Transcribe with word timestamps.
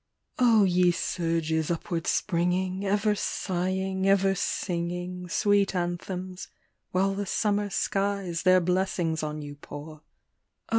ye 0.65 0.89
surges 0.89 1.69
upward 1.69 2.07
springing, 2.07 2.83
ever 2.83 3.13
sighing, 3.13 4.09
ever 4.09 4.33
singing 4.33 5.29
Sweet 5.29 5.75
anthems, 5.75 6.47
while 6.89 7.13
the 7.13 7.27
summer 7.27 7.69
skies 7.69 8.41
their 8.41 8.61
blessings 8.61 9.21
on 9.21 9.43
you 9.43 9.53
pour; 9.53 9.97
72 9.97 10.01
FOREVERMORE. 10.01 10.01